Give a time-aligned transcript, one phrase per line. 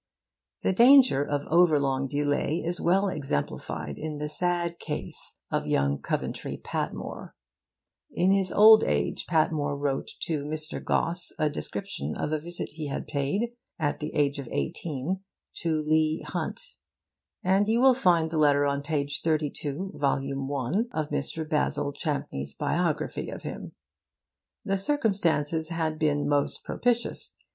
[0.63, 5.99] The danger of over long delay is well exemplified in the sad case of young
[6.01, 7.35] Coventry Patmore.
[8.11, 10.83] In his old age Patmore wrote to Mr.
[10.83, 15.19] Gosse a description of a visit he had paid, at the age of eighteen,
[15.57, 16.77] to Leigh Hunt;
[17.43, 20.07] and you will find the letter on page 32, vol.
[20.13, 21.47] I, of Mr.
[21.47, 23.73] Basil Champneys' biography of him.
[24.65, 27.35] The circumstances had been most propitious.